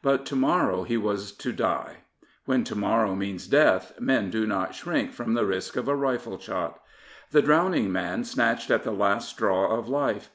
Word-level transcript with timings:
But 0.00 0.24
to 0.28 0.36
morrow 0.36 0.84
he 0.84 0.96
was 0.96 1.32
to 1.32 1.52
die. 1.52 1.98
When 2.46 2.64
to 2.64 2.74
morrow 2.74 3.14
means 3.14 3.46
death, 3.46 3.92
men 4.00 4.30
do 4.30 4.46
not 4.46 4.74
shrink 4.74 5.12
from 5.12 5.34
the 5.34 5.44
risk 5.44 5.76
of 5.76 5.86
a 5.86 5.94
rifle 5.94 6.38
shot. 6.38 6.80
The 7.30 7.42
drowning 7.42 7.92
man 7.92 8.24
snatched 8.24 8.70
at 8.70 8.84
the 8.84 8.90
last 8.90 9.28
straw 9.28 9.68
of 9.78 9.86
life. 9.86 10.30